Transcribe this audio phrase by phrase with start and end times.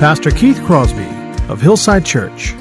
[0.00, 1.06] Pastor Keith Crosby
[1.50, 2.54] of Hillside Church.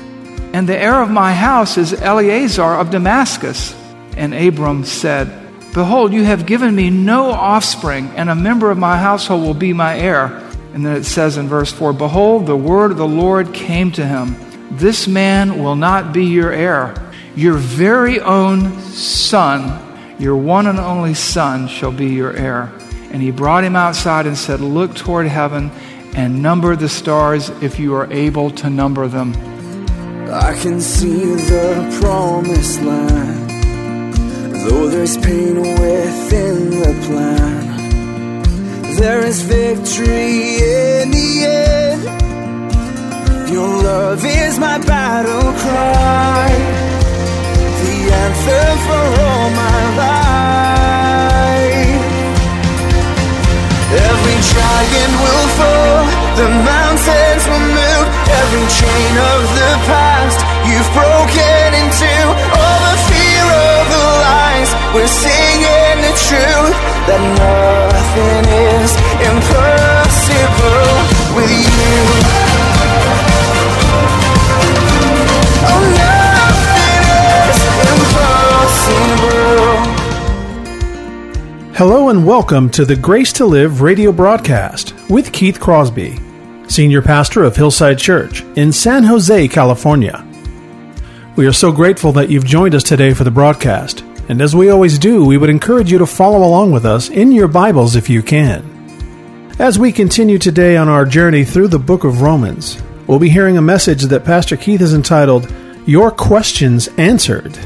[0.51, 3.73] And the heir of my house is Eliezer of Damascus.
[4.17, 5.31] And Abram said,
[5.73, 9.71] Behold, you have given me no offspring, and a member of my household will be
[9.71, 10.25] my heir.
[10.73, 14.05] And then it says in verse 4 Behold, the word of the Lord came to
[14.05, 14.35] him
[14.71, 16.93] This man will not be your heir.
[17.37, 22.69] Your very own son, your one and only son, shall be your heir.
[23.11, 25.71] And he brought him outside and said, Look toward heaven
[26.19, 29.29] and number the stars if you are able to number them.
[30.29, 33.49] I can see the promised land,
[34.63, 37.63] though there's pain within the plan.
[38.97, 42.01] There is victory in the end.
[43.49, 46.49] Your love is my battle cry,
[47.81, 50.68] the anthem for all my life.
[54.19, 56.03] Every giant will fall,
[56.35, 62.11] the mountains will move, every chain of the past you've broken into.
[62.51, 66.75] All the fear of the lies, we're singing the truth
[67.07, 68.43] that nothing
[68.75, 68.91] is
[69.23, 70.99] impossible
[71.39, 72.18] with you.
[81.79, 86.19] Hello and welcome to the Grace to Live radio broadcast with Keith Crosby,
[86.67, 90.27] Senior Pastor of Hillside Church in San Jose, California.
[91.37, 94.69] We are so grateful that you've joined us today for the broadcast, and as we
[94.69, 98.09] always do, we would encourage you to follow along with us in your Bibles if
[98.09, 99.55] you can.
[99.57, 103.57] As we continue today on our journey through the book of Romans, we'll be hearing
[103.57, 105.49] a message that Pastor Keith has entitled,
[105.85, 107.57] Your Questions Answered.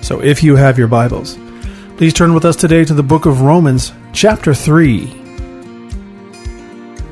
[0.00, 1.36] So if you have your Bibles,
[2.02, 5.04] Please turn with us today to the book of Romans, chapter 3.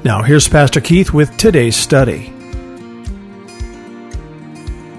[0.02, 2.32] Now, here's Pastor Keith with today's study.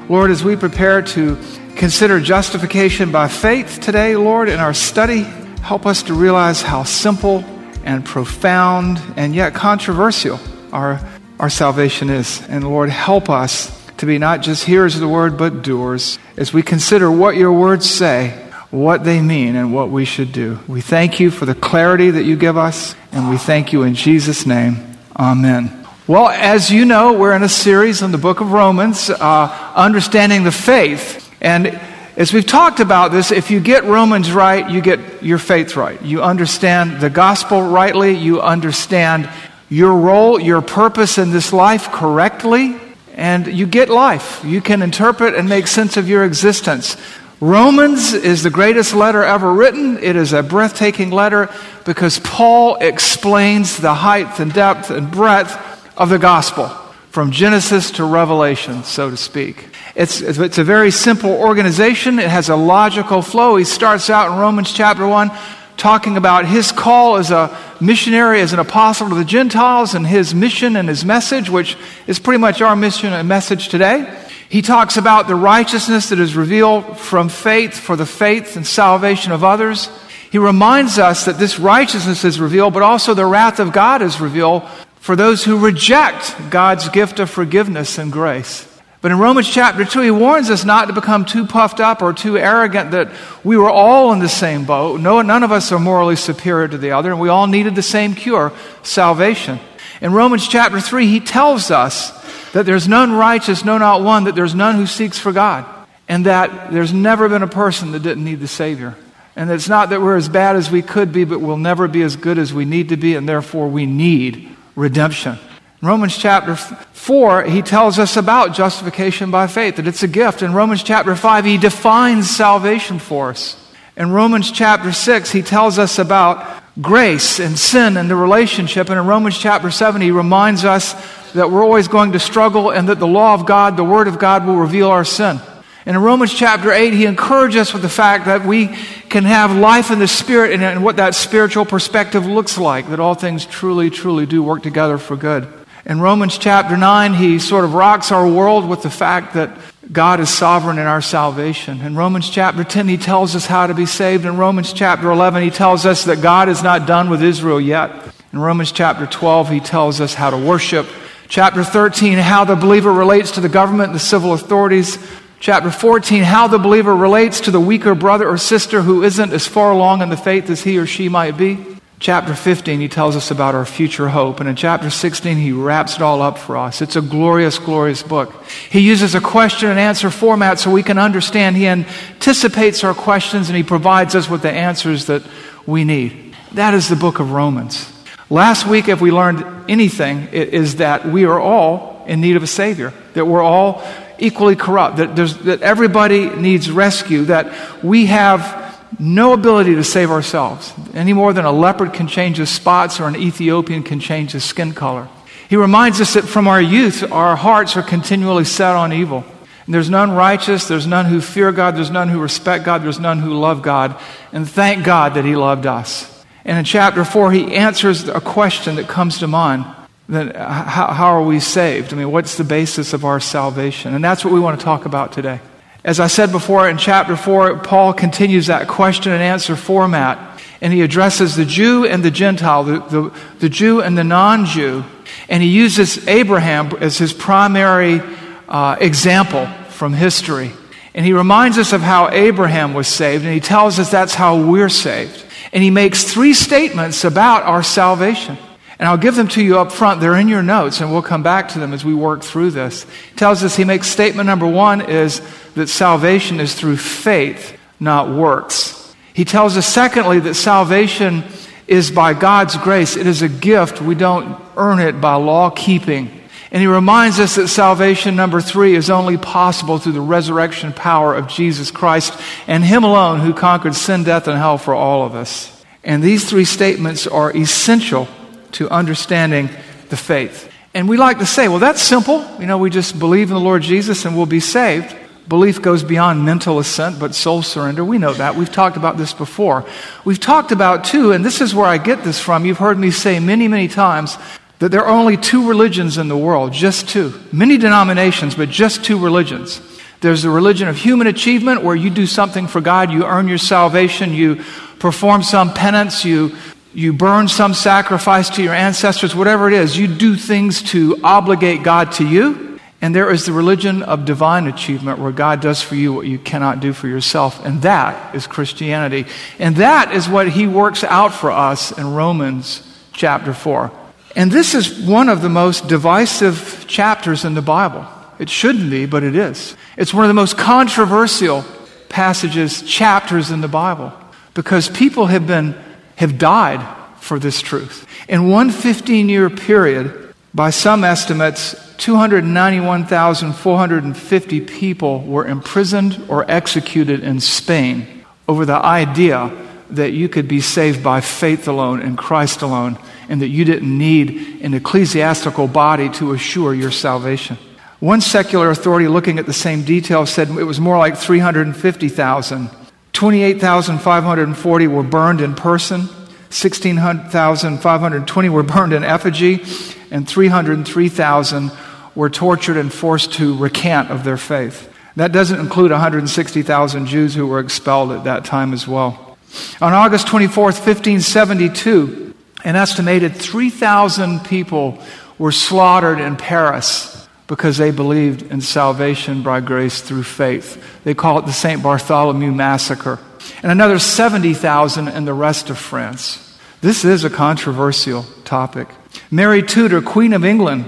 [0.07, 1.37] Lord, as we prepare to
[1.75, 5.23] consider justification by faith today, Lord, in our study,
[5.61, 7.43] help us to realize how simple
[7.83, 10.39] and profound and yet controversial
[10.71, 11.01] our,
[11.37, 12.41] our salvation is.
[12.47, 16.53] And Lord, help us to be not just hearers of the word, but doers as
[16.53, 18.40] we consider what your words say
[18.71, 20.59] what they mean and what we should do.
[20.67, 23.93] We thank you for the clarity that you give us, and we thank you in
[23.93, 24.97] Jesus' name.
[25.15, 25.85] Amen.
[26.07, 30.43] Well, as you know, we're in a series on the book of Romans, uh, understanding
[30.43, 31.29] the faith.
[31.41, 31.79] And
[32.15, 36.01] as we've talked about this, if you get Romans right, you get your faith right.
[36.01, 39.29] You understand the gospel rightly, you understand
[39.69, 42.77] your role, your purpose in this life correctly,
[43.15, 44.43] and you get life.
[44.43, 46.97] You can interpret and make sense of your existence.
[47.41, 49.97] Romans is the greatest letter ever written.
[49.97, 51.49] It is a breathtaking letter
[51.85, 55.57] because Paul explains the height and depth and breadth
[55.97, 56.67] of the gospel
[57.09, 59.69] from Genesis to Revelation, so to speak.
[59.95, 62.19] It's, it's a very simple organization.
[62.19, 63.55] It has a logical flow.
[63.55, 65.31] He starts out in Romans chapter 1
[65.77, 70.35] talking about his call as a missionary, as an apostle to the Gentiles, and his
[70.35, 71.75] mission and his message, which
[72.05, 74.27] is pretty much our mission and message today.
[74.51, 79.31] He talks about the righteousness that is revealed from faith for the faith and salvation
[79.31, 79.89] of others.
[80.29, 84.19] He reminds us that this righteousness is revealed, but also the wrath of God is
[84.19, 84.67] revealed
[84.99, 88.67] for those who reject God's gift of forgiveness and grace.
[88.99, 92.11] But in Romans chapter 2, he warns us not to become too puffed up or
[92.11, 93.09] too arrogant that
[93.45, 94.99] we were all in the same boat.
[94.99, 97.81] No, none of us are morally superior to the other, and we all needed the
[97.81, 98.51] same cure
[98.83, 99.61] salvation.
[100.01, 102.20] In Romans chapter 3, he tells us
[102.53, 105.65] that there's none righteous, no, not one, that there's none who seeks for God,
[106.07, 108.95] and that there's never been a person that didn't need the Savior.
[109.35, 112.01] And it's not that we're as bad as we could be, but we'll never be
[112.01, 115.39] as good as we need to be, and therefore we need redemption.
[115.81, 120.43] In Romans chapter 4, he tells us about justification by faith, that it's a gift.
[120.43, 123.57] In Romans chapter 5, he defines salvation for us.
[123.97, 128.89] In Romans chapter 6, he tells us about grace and sin and the relationship.
[128.89, 130.93] And in Romans chapter 7, he reminds us
[131.33, 134.19] that we're always going to struggle and that the law of God, the Word of
[134.19, 135.39] God, will reveal our sin.
[135.85, 138.67] And in Romans chapter 8, he encourages us with the fact that we
[139.09, 142.99] can have life in the Spirit and, and what that spiritual perspective looks like, that
[142.99, 145.47] all things truly, truly do work together for good.
[145.85, 149.57] In Romans chapter 9, he sort of rocks our world with the fact that
[149.91, 151.81] God is sovereign in our salvation.
[151.81, 154.25] In Romans chapter 10, he tells us how to be saved.
[154.25, 157.91] In Romans chapter 11, he tells us that God is not done with Israel yet.
[158.31, 160.87] In Romans chapter 12, he tells us how to worship.
[161.31, 164.97] Chapter 13, how the believer relates to the government and the civil authorities.
[165.39, 169.47] Chapter 14, how the believer relates to the weaker brother or sister who isn't as
[169.47, 171.65] far along in the faith as he or she might be.
[171.99, 174.41] Chapter 15, he tells us about our future hope.
[174.41, 176.81] And in chapter 16, he wraps it all up for us.
[176.81, 178.43] It's a glorious, glorious book.
[178.69, 181.55] He uses a question and answer format so we can understand.
[181.55, 185.23] He anticipates our questions and he provides us with the answers that
[185.65, 186.35] we need.
[186.51, 187.89] That is the book of Romans.
[188.31, 192.43] Last week, if we learned anything, it is that we are all in need of
[192.43, 193.83] a Savior, that we're all
[194.19, 200.73] equally corrupt, that, that everybody needs rescue, that we have no ability to save ourselves,
[200.93, 204.45] any more than a leopard can change his spots or an Ethiopian can change his
[204.45, 205.09] skin color.
[205.49, 209.25] He reminds us that from our youth, our hearts are continually set on evil.
[209.65, 212.97] And there's none righteous, there's none who fear God, there's none who respect God, there's
[212.97, 213.99] none who love God.
[214.31, 216.10] And thank God that He loved us.
[216.45, 219.65] And in chapter 4, he answers a question that comes to mind
[220.11, 221.93] then how, how are we saved?
[221.93, 223.93] I mean, what's the basis of our salvation?
[223.93, 225.39] And that's what we want to talk about today.
[225.85, 230.73] As I said before, in chapter 4, Paul continues that question and answer format, and
[230.73, 234.83] he addresses the Jew and the Gentile, the, the, the Jew and the non Jew,
[235.29, 238.01] and he uses Abraham as his primary
[238.49, 240.51] uh, example from history.
[240.93, 244.45] And he reminds us of how Abraham was saved, and he tells us that's how
[244.45, 245.23] we're saved.
[245.53, 248.37] And he makes three statements about our salvation.
[248.79, 250.01] And I'll give them to you up front.
[250.01, 252.85] They're in your notes, and we'll come back to them as we work through this.
[253.11, 255.21] He tells us, he makes statement number one is
[255.53, 258.95] that salvation is through faith, not works.
[259.13, 261.25] He tells us, secondly, that salvation
[261.67, 262.95] is by God's grace.
[262.95, 263.81] It is a gift.
[263.81, 266.20] We don't earn it by law keeping.
[266.51, 271.15] And he reminds us that salvation, number three, is only possible through the resurrection power
[271.15, 272.13] of Jesus Christ
[272.45, 275.63] and him alone who conquered sin, death, and hell for all of us.
[275.83, 278.09] And these three statements are essential
[278.53, 279.49] to understanding
[279.89, 280.51] the faith.
[280.73, 282.25] And we like to say, well, that's simple.
[282.39, 284.95] You know, we just believe in the Lord Jesus and we'll be saved.
[285.27, 287.85] Belief goes beyond mental assent, but soul surrender.
[287.85, 288.35] We know that.
[288.35, 289.65] We've talked about this before.
[290.03, 292.43] We've talked about, too, and this is where I get this from.
[292.43, 294.17] You've heard me say many, many times
[294.61, 297.19] that there are only two religions in the world, just two.
[297.31, 299.59] Many denominations, but just two religions.
[300.01, 303.39] There's the religion of human achievement, where you do something for God, you earn your
[303.39, 304.43] salvation, you
[304.77, 306.37] perform some penance, you
[306.73, 311.63] you burn some sacrifice to your ancestors, whatever it is, you do things to obligate
[311.63, 312.59] God to you.
[312.81, 316.19] And there is the religion of divine achievement where God does for you what you
[316.19, 317.43] cannot do for yourself.
[317.43, 319.05] And that is Christianity.
[319.37, 322.61] And that is what he works out for us in Romans
[322.93, 323.80] chapter 4.
[324.15, 327.87] And this is one of the most divisive chapters in the Bible.
[328.19, 329.55] It shouldn't be, but it is.
[329.77, 331.45] It's one of the most controversial
[331.89, 333.91] passages, chapters in the Bible,
[334.33, 335.55] because people have been
[335.95, 336.65] have died
[336.99, 337.85] for this truth.
[338.07, 347.19] In one 15 year period, by some estimates, 291,450 people were imprisoned or executed in
[347.19, 349.31] Spain over the idea
[349.71, 352.77] that you could be saved by faith alone and Christ alone
[353.11, 357.37] and that you didn't need an ecclesiastical body to assure your salvation.
[357.81, 362.49] One secular authority looking at the same detail said it was more like 350,000
[362.93, 365.87] 28,540 were burned in person,
[366.29, 369.43] 16,520 were burned in effigy,
[369.89, 371.51] and 303,000
[371.95, 374.71] were tortured and forced to recant of their faith.
[374.97, 379.17] That doesn't include 160,000 Jews who were expelled at that time as well.
[379.61, 382.10] On August 24th, 1572,
[382.43, 384.81] an estimated 3,000 people
[385.17, 390.83] were slaughtered in Paris because they believed in salvation by grace through faith.
[390.83, 391.63] They call it the St.
[391.63, 392.99] Bartholomew Massacre.
[393.43, 396.37] And another 70,000 in the rest of France.
[396.61, 398.67] This is a controversial topic.
[399.09, 400.65] Mary Tudor, Queen of England,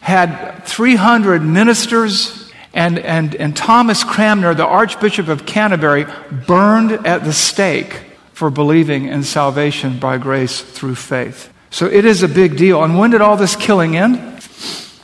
[0.00, 6.06] had 300 ministers, and, and, and Thomas Cranmer, the Archbishop of Canterbury,
[6.46, 8.00] burned at the stake
[8.34, 11.50] for believing in salvation by grace through faith.
[11.70, 12.84] So it is a big deal.
[12.84, 14.16] And when did all this killing end?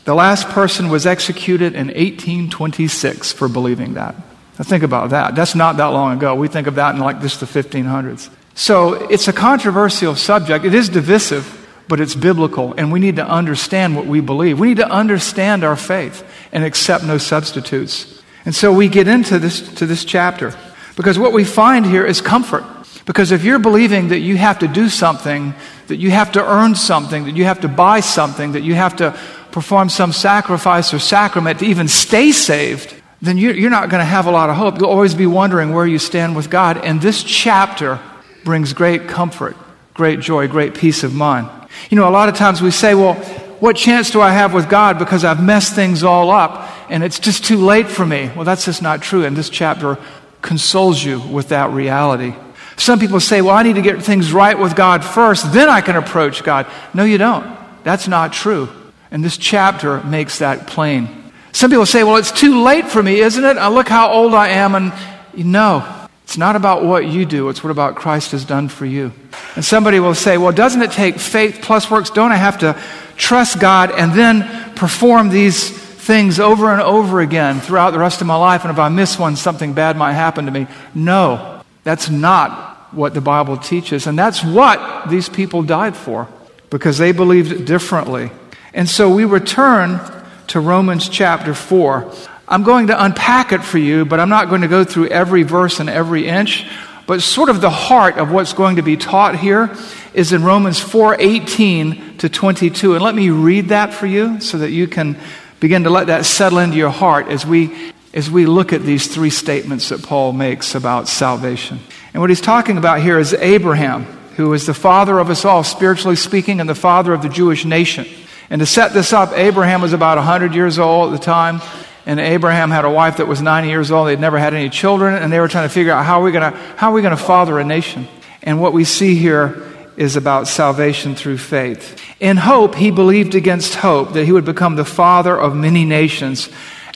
[0.04, 4.14] The last person was executed in 1826 for believing that.
[4.58, 5.34] Now think about that.
[5.34, 6.34] That's not that long ago.
[6.34, 8.28] We think of that in like just the 1500s.
[8.54, 10.64] So it's a controversial subject.
[10.64, 11.56] It is divisive,
[11.88, 14.58] but it's biblical, and we need to understand what we believe.
[14.58, 18.22] We need to understand our faith and accept no substitutes.
[18.44, 20.54] And so we get into this, to this chapter
[20.96, 22.64] because what we find here is comfort.
[23.06, 25.54] Because if you're believing that you have to do something,
[25.88, 28.96] that you have to earn something, that you have to buy something, that you have
[28.96, 29.18] to
[29.50, 34.26] perform some sacrifice or sacrament to even stay saved, then you're not going to have
[34.26, 34.78] a lot of hope.
[34.78, 36.78] You'll always be wondering where you stand with God.
[36.78, 38.00] And this chapter
[38.44, 39.56] brings great comfort,
[39.92, 41.48] great joy, great peace of mind.
[41.90, 43.14] You know, a lot of times we say, well,
[43.60, 47.18] what chance do I have with God because I've messed things all up and it's
[47.18, 48.30] just too late for me?
[48.34, 49.24] Well, that's just not true.
[49.24, 49.98] And this chapter
[50.40, 52.34] consoles you with that reality.
[52.80, 55.82] Some people say, well, I need to get things right with God first, then I
[55.82, 56.66] can approach God.
[56.94, 57.58] No, you don't.
[57.84, 58.70] That's not true.
[59.10, 61.30] And this chapter makes that plain.
[61.52, 63.58] Some people say, well, it's too late for me, isn't it?
[63.58, 64.74] I look how old I am.
[64.74, 64.94] And
[65.34, 69.12] no, it's not about what you do, it's what about Christ has done for you.
[69.56, 72.08] And somebody will say, well, doesn't it take faith plus works?
[72.08, 72.80] Don't I have to
[73.18, 78.26] trust God and then perform these things over and over again throughout the rest of
[78.26, 78.64] my life?
[78.64, 80.66] And if I miss one, something bad might happen to me.
[80.94, 84.06] No, that's not what the Bible teaches.
[84.06, 86.28] And that's what these people died for
[86.70, 88.30] because they believed differently.
[88.72, 90.00] And so we return
[90.48, 92.12] to Romans chapter 4.
[92.48, 95.42] I'm going to unpack it for you, but I'm not going to go through every
[95.42, 96.66] verse and every inch.
[97.06, 99.76] But sort of the heart of what's going to be taught here
[100.14, 102.94] is in Romans 4:18 to 22.
[102.94, 105.16] And let me read that for you so that you can
[105.58, 109.06] begin to let that settle into your heart as we as we look at these
[109.06, 111.78] three statements that Paul makes about salvation.
[112.12, 114.04] And what he's talking about here is Abraham,
[114.36, 117.64] who is the father of us all, spiritually speaking, and the father of the Jewish
[117.64, 118.06] nation.
[118.48, 121.60] And to set this up, Abraham was about 100 years old at the time.
[122.06, 124.08] And Abraham had a wife that was 90 years old.
[124.08, 125.14] They'd never had any children.
[125.14, 127.16] And they were trying to figure out how are we going to, how are going
[127.16, 128.08] to father a nation?
[128.42, 132.02] And what we see here is about salvation through faith.
[132.18, 136.48] In hope, he believed against hope that he would become the father of many nations.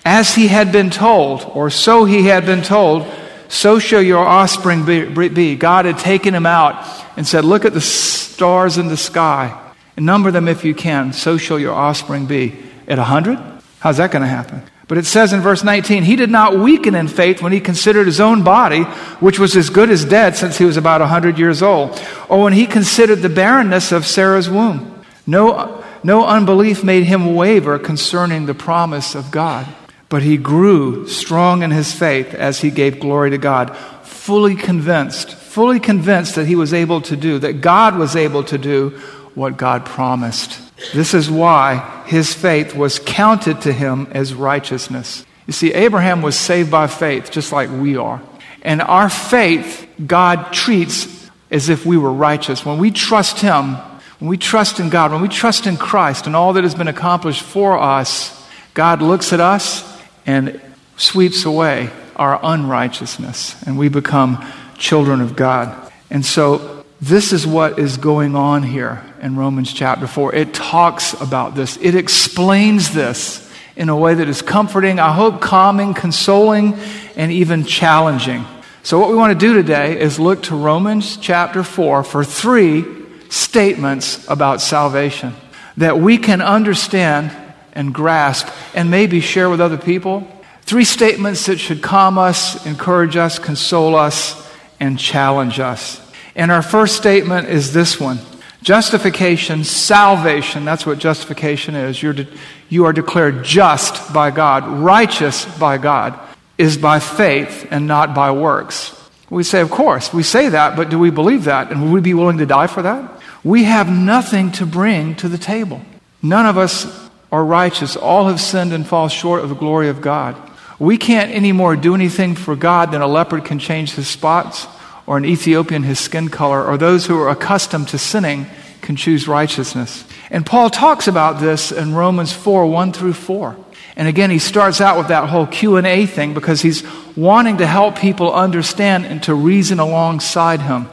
[0.05, 3.07] As he had been told, or so he had been told,
[3.49, 5.57] so shall your offspring be.
[5.57, 6.87] God had taken him out
[7.17, 9.61] and said, Look at the stars in the sky
[9.97, 11.13] and number them if you can.
[11.13, 12.57] So shall your offspring be.
[12.87, 13.39] At a hundred?
[13.79, 14.63] How's that going to happen?
[14.87, 18.07] But it says in verse 19, he did not weaken in faith when he considered
[18.07, 18.83] his own body,
[19.21, 21.99] which was as good as dead since he was about a 100 years old,
[22.29, 25.03] or when he considered the barrenness of Sarah's womb.
[25.27, 29.67] No, no unbelief made him waver concerning the promise of God.
[30.09, 35.35] But he grew strong in his faith as he gave glory to God, fully convinced,
[35.35, 38.91] fully convinced that he was able to do, that God was able to do
[39.35, 40.61] what God promised.
[40.93, 45.25] This is why his faith was counted to him as righteousness.
[45.47, 48.23] You see, Abraham was saved by faith, just like we are.
[48.63, 52.65] And our faith, God treats as if we were righteous.
[52.65, 53.75] When we trust him,
[54.19, 56.89] when we trust in God, when we trust in Christ and all that has been
[56.89, 58.43] accomplished for us,
[58.73, 59.94] God looks at us
[60.27, 60.61] and
[60.97, 64.45] sweeps away our unrighteousness, and we become
[64.79, 65.93] children of God.
[66.11, 70.35] And so, this is what is going on here in Romans chapter 4.
[70.35, 73.41] It talks about this, it explains this
[73.77, 76.75] in a way that is comforting, I hope calming, consoling,
[77.17, 78.45] and even challenging.
[78.85, 82.85] So, what we want to do today is look to Romans chapter 4 for three
[83.29, 85.35] statements about salvation
[85.77, 87.33] that we can understand
[87.75, 90.27] and grasp and maybe share with other people.
[90.63, 94.51] Three statements that should calm us, encourage us, console us,
[94.81, 96.01] and challenge us.
[96.35, 98.19] And our first statement is this one
[98.63, 102.03] Justification, salvation, that's what justification is.
[102.03, 102.29] You're de-
[102.71, 106.19] you are declared just by God, righteous by God,
[106.57, 108.99] is by faith and not by works.
[109.29, 111.71] We say, of course, we say that, but do we believe that?
[111.71, 113.21] And would we be willing to die for that?
[113.43, 115.83] We have nothing to bring to the table.
[116.23, 117.04] None of us
[117.35, 117.97] are righteous.
[117.97, 120.37] All have sinned and fall short of the glory of God.
[120.79, 124.69] We can't anymore do anything for God than a leopard can change his spots,
[125.05, 128.47] or an Ethiopian his skin color, or those who are accustomed to sinning
[128.83, 130.05] can choose righteousness.
[130.31, 133.57] And Paul talks about this in Romans 4 1 through 4.
[133.97, 136.85] And again, he starts out with that whole Q&A thing because he's
[137.17, 140.89] wanting to help people understand and to reason alongside him.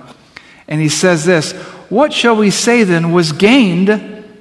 [0.67, 1.51] And he says this,
[1.89, 3.89] "What shall we say then was gained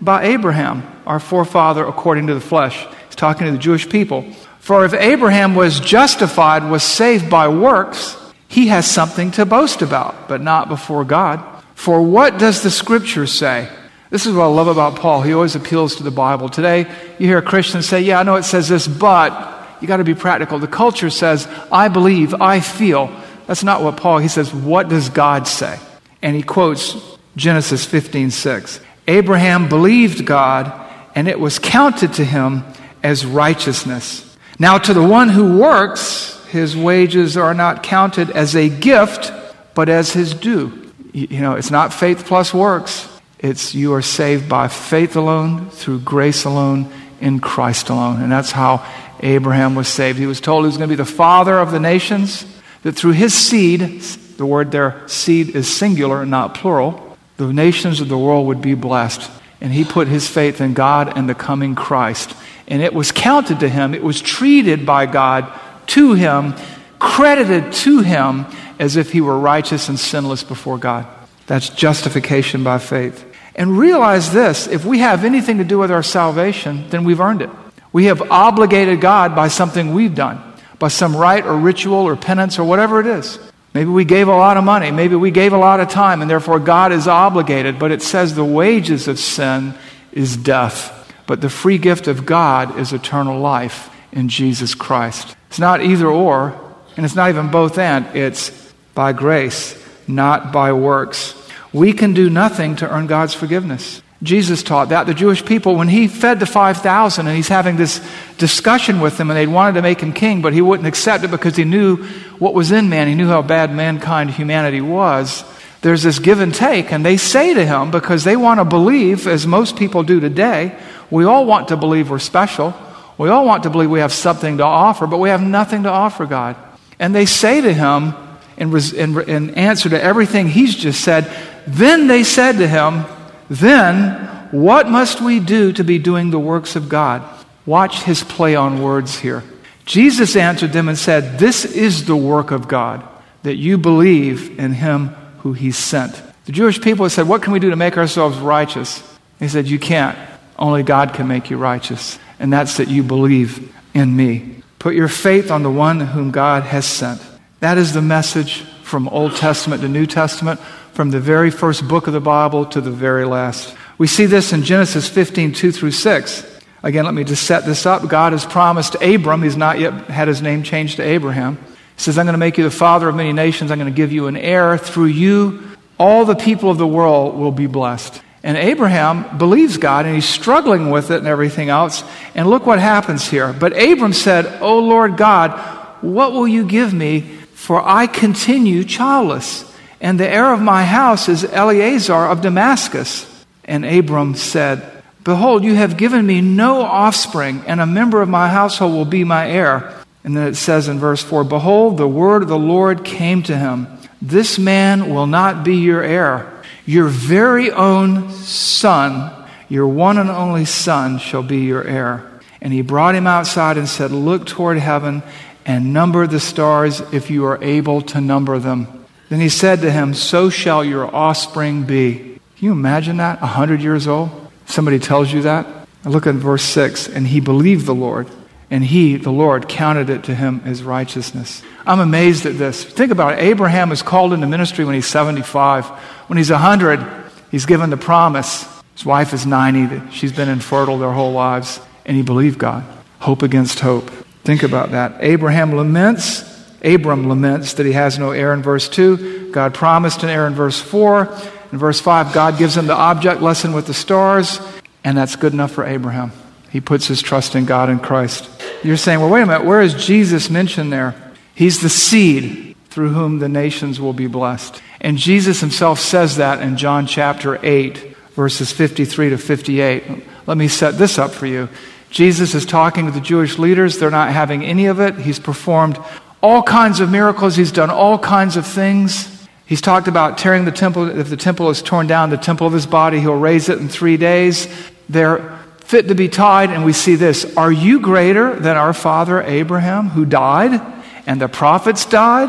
[0.00, 4.24] by Abraham, our forefather according to the flesh?" He's talking to the Jewish people.
[4.60, 10.28] For if Abraham was justified, was saved by works, he has something to boast about,
[10.28, 11.42] but not before God.
[11.74, 13.68] For what does the scripture say?
[14.10, 15.22] This is what I love about Paul.
[15.22, 16.48] He always appeals to the Bible.
[16.48, 16.80] Today,
[17.18, 19.32] you hear a Christian say, Yeah, I know it says this, but
[19.80, 20.58] you got to be practical.
[20.58, 23.10] The culture says, I believe, I feel.
[23.46, 25.78] That's not what Paul, he says, What does God say?
[26.22, 26.96] And he quotes
[27.36, 28.80] Genesis 15 6.
[29.06, 30.72] Abraham believed God,
[31.14, 32.64] and it was counted to him
[33.02, 34.36] as righteousness.
[34.58, 39.32] Now, to the one who works, his wages are not counted as a gift,
[39.74, 40.92] but as his due.
[41.12, 43.08] You know, it's not faith plus works.
[43.38, 48.22] It's you are saved by faith alone, through grace alone, in Christ alone.
[48.22, 48.86] And that's how
[49.20, 50.18] Abraham was saved.
[50.18, 52.44] He was told he was going to be the father of the nations,
[52.82, 54.00] that through his seed,
[54.36, 58.74] the word there, seed is singular, not plural, the nations of the world would be
[58.74, 59.30] blessed.
[59.60, 62.34] And he put his faith in God and the coming Christ.
[62.66, 65.52] And it was counted to him, it was treated by God
[65.88, 66.54] to him,
[66.98, 68.46] credited to him
[68.78, 71.06] as if he were righteous and sinless before God.
[71.46, 73.26] That's justification by faith.
[73.54, 77.42] And realize this if we have anything to do with our salvation, then we've earned
[77.42, 77.50] it.
[77.92, 80.40] We have obligated God by something we've done,
[80.78, 83.38] by some rite or ritual or penance or whatever it is.
[83.72, 86.30] Maybe we gave a lot of money, maybe we gave a lot of time, and
[86.30, 87.78] therefore God is obligated.
[87.78, 89.74] But it says the wages of sin
[90.12, 95.36] is death, but the free gift of God is eternal life in Jesus Christ.
[95.48, 96.58] It's not either or,
[96.96, 98.06] and it's not even both and.
[98.16, 98.50] It's
[98.94, 101.34] by grace, not by works.
[101.72, 104.02] We can do nothing to earn God's forgiveness.
[104.22, 105.06] Jesus taught that.
[105.06, 109.30] The Jewish people, when he fed the 5,000 and he's having this discussion with them
[109.30, 111.96] and they wanted to make him king, but he wouldn't accept it because he knew
[112.38, 113.08] what was in man.
[113.08, 115.42] He knew how bad mankind, humanity was.
[115.80, 119.26] There's this give and take, and they say to him, because they want to believe,
[119.26, 120.78] as most people do today,
[121.10, 122.74] we all want to believe we're special.
[123.16, 125.88] We all want to believe we have something to offer, but we have nothing to
[125.88, 126.56] offer God.
[126.98, 128.12] And they say to him,
[128.58, 131.30] in, in, in answer to everything he's just said,
[131.66, 133.06] then they said to him,
[133.50, 134.12] then,
[134.52, 137.22] what must we do to be doing the works of God?
[137.66, 139.42] Watch his play on words here.
[139.84, 143.06] Jesus answered them and said, This is the work of God,
[143.42, 146.22] that you believe in him who he sent.
[146.44, 149.02] The Jewish people said, What can we do to make ourselves righteous?
[149.40, 150.16] He said, You can't.
[150.56, 152.18] Only God can make you righteous.
[152.38, 154.62] And that's that you believe in me.
[154.78, 157.20] Put your faith on the one whom God has sent.
[157.58, 160.60] That is the message from Old Testament to New Testament
[160.92, 163.74] from the very first book of the Bible to the very last.
[163.98, 166.60] We see this in Genesis 15, 2 through 6.
[166.82, 168.08] Again, let me just set this up.
[168.08, 171.56] God has promised Abram, he's not yet had his name changed to Abraham.
[171.56, 173.70] He says, I'm going to make you the father of many nations.
[173.70, 174.78] I'm going to give you an heir.
[174.78, 175.62] Through you,
[175.98, 178.22] all the people of the world will be blessed.
[178.42, 182.02] And Abraham believes God and he's struggling with it and everything else.
[182.34, 183.52] And look what happens here.
[183.52, 185.58] But Abram said, O Lord God,
[186.02, 187.20] what will you give me?
[187.52, 193.26] For I continue childless and the heir of my house is Eliezer of Damascus.
[193.64, 198.48] And Abram said, Behold, you have given me no offspring, and a member of my
[198.48, 199.94] household will be my heir.
[200.24, 203.56] And then it says in verse 4 Behold, the word of the Lord came to
[203.56, 203.86] him
[204.22, 206.50] This man will not be your heir.
[206.86, 212.26] Your very own son, your one and only son, shall be your heir.
[212.62, 215.22] And he brought him outside and said, Look toward heaven
[215.66, 218.99] and number the stars if you are able to number them.
[219.30, 222.18] Then he said to him, So shall your offspring be.
[222.18, 223.40] Can you imagine that?
[223.40, 224.28] A hundred years old?
[224.66, 225.66] Somebody tells you that?
[226.04, 227.08] Look at verse 6.
[227.08, 228.28] And he believed the Lord,
[228.70, 231.62] and he, the Lord, counted it to him as righteousness.
[231.86, 232.82] I'm amazed at this.
[232.84, 233.42] Think about it.
[233.42, 235.86] Abraham is called into ministry when he's 75.
[236.26, 237.06] When he's 100,
[237.52, 238.66] he's given the promise.
[238.94, 240.10] His wife is 90.
[240.10, 241.80] She's been infertile their whole lives.
[242.04, 242.84] And he believed God.
[243.20, 244.10] Hope against hope.
[244.42, 245.18] Think about that.
[245.20, 246.49] Abraham laments
[246.82, 249.50] Abram laments that he has no heir in verse 2.
[249.52, 251.28] God promised an heir in verse 4.
[251.72, 254.60] In verse 5, God gives him the object lesson with the stars,
[255.04, 256.32] and that's good enough for Abraham.
[256.70, 258.48] He puts his trust in God and Christ.
[258.82, 261.14] You're saying, well, wait a minute, where is Jesus mentioned there?
[261.54, 264.80] He's the seed through whom the nations will be blessed.
[265.00, 270.02] And Jesus himself says that in John chapter 8, verses 53 to 58.
[270.46, 271.68] Let me set this up for you.
[272.10, 273.98] Jesus is talking to the Jewish leaders.
[273.98, 275.16] They're not having any of it.
[275.16, 275.98] He's performed
[276.42, 277.56] all kinds of miracles.
[277.56, 279.46] He's done all kinds of things.
[279.66, 281.08] He's talked about tearing the temple.
[281.18, 283.88] If the temple is torn down, the temple of his body, he'll raise it in
[283.88, 284.68] three days.
[285.08, 289.42] They're fit to be tied, and we see this Are you greater than our father
[289.42, 290.80] Abraham, who died,
[291.26, 292.48] and the prophets died?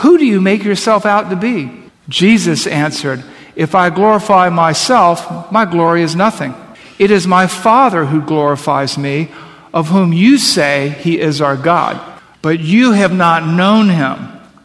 [0.00, 1.70] Who do you make yourself out to be?
[2.08, 3.22] Jesus answered,
[3.56, 6.54] If I glorify myself, my glory is nothing.
[6.98, 9.30] It is my Father who glorifies me,
[9.72, 12.13] of whom you say he is our God.
[12.44, 14.18] But you have not known him.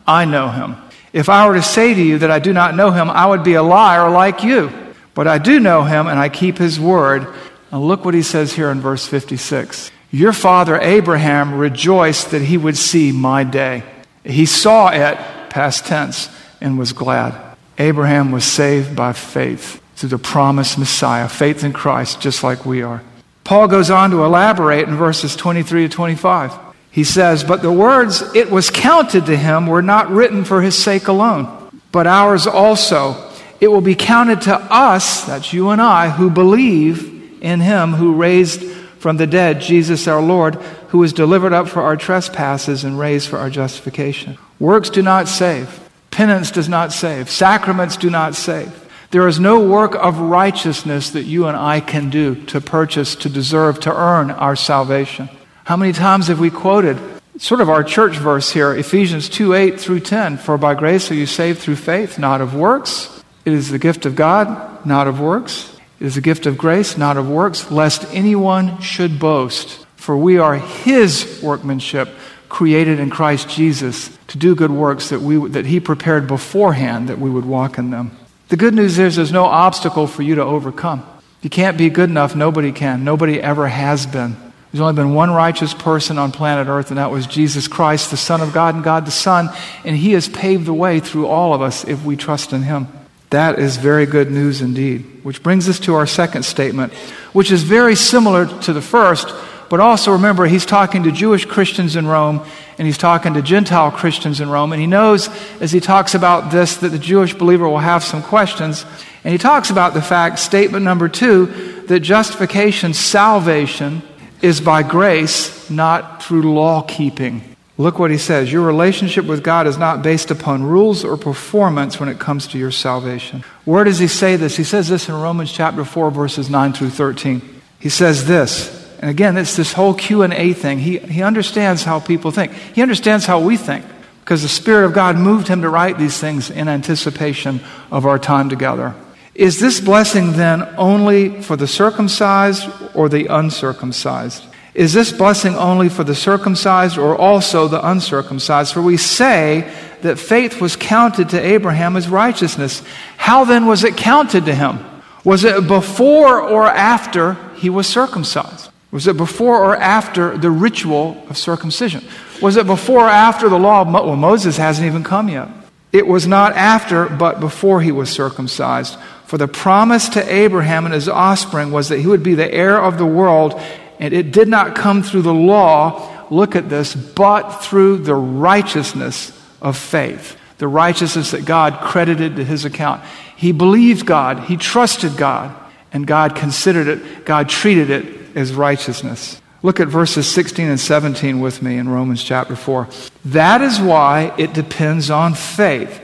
[0.06, 0.76] I know him.
[1.14, 3.42] If I were to say to you that I do not know him, I would
[3.42, 4.70] be a liar like you.
[5.14, 7.34] But I do know him and I keep his word.
[7.72, 9.92] And look what he says here in verse 56.
[10.12, 13.84] Your father Abraham rejoiced that he would see my day.
[14.26, 15.18] He saw it,
[15.50, 16.28] past tense,
[16.60, 17.34] and was glad.
[17.78, 22.82] Abraham was saved by faith through the promised Messiah, faith in Christ, just like we
[22.82, 23.02] are.
[23.46, 26.69] Paul goes on to elaborate in verses 23 to 25.
[26.92, 30.78] He says, But the words, it was counted to him, were not written for his
[30.78, 33.30] sake alone, but ours also.
[33.60, 38.14] It will be counted to us, that's you and I, who believe in him who
[38.14, 38.64] raised
[39.00, 40.56] from the dead Jesus our Lord,
[40.90, 44.38] who was delivered up for our trespasses and raised for our justification.
[44.60, 45.80] Works do not save,
[46.12, 48.88] penance does not save, sacraments do not save.
[49.12, 53.30] There is no work of righteousness that you and I can do to purchase, to
[53.30, 55.30] deserve, to earn our salvation.
[55.70, 56.98] How many times have we quoted
[57.38, 60.38] sort of our church verse here, Ephesians 2 8 through 10?
[60.38, 63.24] For by grace are you saved through faith, not of works.
[63.46, 65.72] It is the gift of God, not of works.
[66.00, 69.86] It is a gift of grace, not of works, lest anyone should boast.
[69.96, 72.10] For we are his workmanship,
[72.50, 77.20] created in Christ Jesus to do good works that, we, that he prepared beforehand that
[77.20, 78.18] we would walk in them.
[78.48, 81.02] The good news is there's no obstacle for you to overcome.
[81.38, 83.04] If You can't be good enough, nobody can.
[83.04, 84.49] Nobody ever has been.
[84.72, 88.18] There's only been one righteous person on planet Earth, and that was Jesus Christ, the
[88.18, 89.50] Son of God and God the Son.
[89.84, 92.88] And He has paved the way through all of us if we trust in Him.
[93.32, 95.24] That is very good news indeed.
[95.24, 96.94] Which brings us to our second statement,
[97.34, 99.34] which is very similar to the first,
[99.70, 102.44] but also remember, he's talking to Jewish Christians in Rome,
[102.78, 105.30] and he's talking to Gentile Christians in Rome, and he knows
[105.62, 108.86] as he talks about this that the Jewish believer will have some questions.
[109.24, 114.02] And he talks about the fact, statement number two, that justification, salvation,
[114.42, 117.44] is by grace, not through law keeping.
[117.78, 118.52] Look what he says.
[118.52, 122.58] Your relationship with God is not based upon rules or performance when it comes to
[122.58, 123.44] your salvation.
[123.64, 124.58] Where does he say this?
[124.58, 127.42] He says this in Romans chapter 4 verses 9 through 13.
[127.80, 130.80] He says this, and again, it's this whole Q&A thing.
[130.80, 132.52] He, he understands how people think.
[132.52, 133.86] He understands how we think
[134.20, 138.20] because the Spirit of God moved him to write these things in anticipation of our
[138.20, 138.94] time together.
[139.40, 144.44] Is this blessing then only for the circumcised or the uncircumcised?
[144.74, 148.74] Is this blessing only for the circumcised or also the uncircumcised?
[148.74, 152.84] For we say that faith was counted to Abraham as righteousness.
[153.16, 154.80] How then was it counted to him?
[155.24, 158.70] Was it before or after he was circumcised?
[158.92, 162.04] Was it before or after the ritual of circumcision?
[162.42, 165.48] Was it before or after the law of Mo- well, Moses hasn't even come yet.
[165.94, 168.98] It was not after, but before he was circumcised.
[169.30, 172.82] For the promise to Abraham and his offspring was that he would be the heir
[172.82, 173.62] of the world,
[174.00, 179.32] and it did not come through the law, look at this, but through the righteousness
[179.62, 180.36] of faith.
[180.58, 183.04] The righteousness that God credited to his account.
[183.38, 185.56] He believed God, he trusted God,
[185.94, 189.40] and God considered it, God treated it as righteousness.
[189.62, 192.88] Look at verses 16 and 17 with me in Romans chapter 4.
[193.26, 196.04] That is why it depends on faith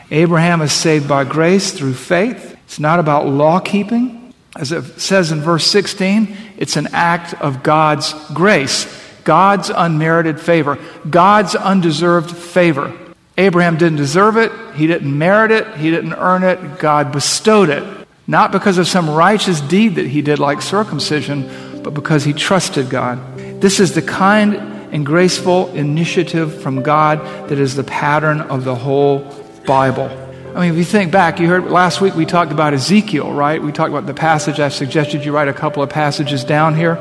[0.11, 2.57] Abraham is saved by grace through faith.
[2.65, 4.33] It's not about law keeping.
[4.57, 8.85] As it says in verse 16, it's an act of God's grace,
[9.23, 10.77] God's unmerited favor,
[11.09, 12.93] God's undeserved favor.
[13.37, 18.07] Abraham didn't deserve it, he didn't merit it, he didn't earn it, God bestowed it.
[18.27, 22.89] Not because of some righteous deed that he did, like circumcision, but because he trusted
[22.89, 23.37] God.
[23.61, 24.55] This is the kind
[24.91, 27.19] and graceful initiative from God
[27.49, 29.19] that is the pattern of the whole
[29.65, 30.09] Bible.
[30.55, 33.61] I mean, if you think back, you heard last week we talked about Ezekiel, right?
[33.61, 34.59] We talked about the passage.
[34.59, 36.95] I've suggested you write a couple of passages down here.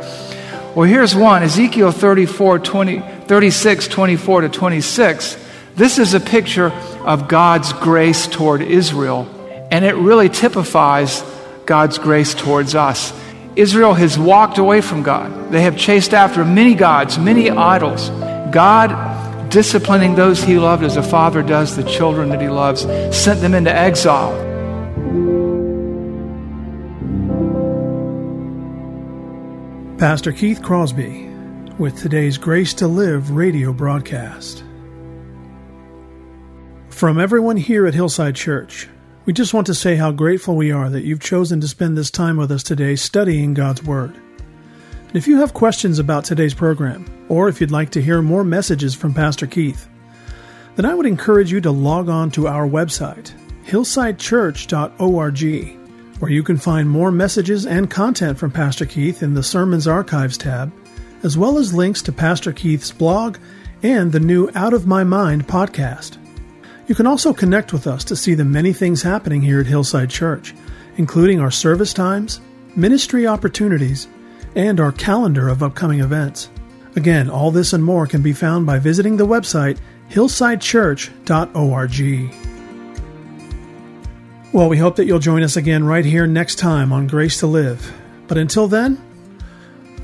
[0.76, 5.46] Well, here's one Ezekiel 34, 20, 36, 24 to 26.
[5.74, 6.70] This is a picture
[7.04, 9.28] of God's grace toward Israel,
[9.72, 11.24] and it really typifies
[11.66, 13.12] God's grace towards us.
[13.56, 15.50] Israel has walked away from God.
[15.50, 18.10] They have chased after many gods, many idols.
[18.52, 18.90] God
[19.50, 22.82] disciplining those he loved as a father does the children that he loves,
[23.14, 24.34] sent them into exile.
[29.98, 31.28] Pastor Keith Crosby
[31.78, 34.64] with today's Grace to Live radio broadcast.
[36.88, 38.88] From everyone here at Hillside Church,
[39.24, 42.10] we just want to say how grateful we are that you've chosen to spend this
[42.10, 44.14] time with us today studying God's Word.
[45.12, 48.94] If you have questions about today's program, or if you'd like to hear more messages
[48.94, 49.88] from Pastor Keith,
[50.76, 53.32] then I would encourage you to log on to our website,
[53.66, 59.88] hillsidechurch.org, where you can find more messages and content from Pastor Keith in the Sermons
[59.88, 60.72] Archives tab,
[61.24, 63.36] as well as links to Pastor Keith's blog
[63.82, 66.18] and the new Out of My Mind podcast.
[66.86, 70.10] You can also connect with us to see the many things happening here at Hillside
[70.10, 70.54] Church,
[70.98, 72.40] including our service times,
[72.76, 74.06] ministry opportunities,
[74.54, 76.50] and our calendar of upcoming events.
[76.96, 79.78] Again, all this and more can be found by visiting the website
[80.10, 82.34] hillsidechurch.org.
[84.52, 87.46] Well, we hope that you'll join us again right here next time on Grace to
[87.46, 87.92] Live.
[88.26, 89.00] But until then,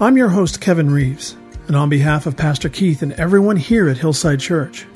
[0.01, 3.99] I'm your host, Kevin Reeves, and on behalf of Pastor Keith and everyone here at
[3.99, 4.87] Hillside Church,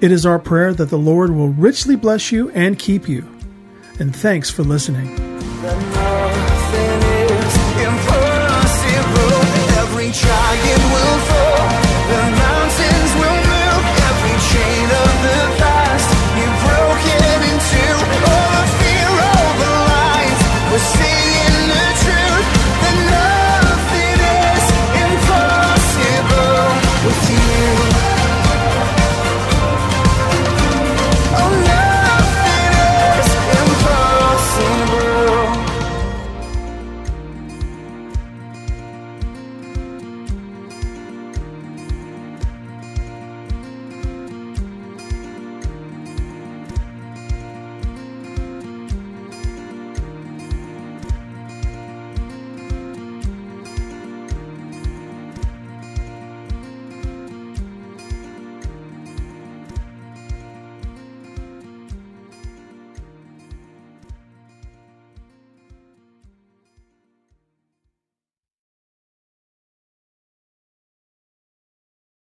[0.00, 3.26] it is our prayer that the Lord will richly bless you and keep you.
[4.00, 5.14] And thanks for listening.